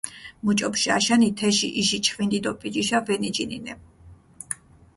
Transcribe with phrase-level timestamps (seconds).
[0.43, 3.73] მუჭო ბჟაშანი, თეში იში ჩხვინდი დო პიჯიშა ვენიჯინინე.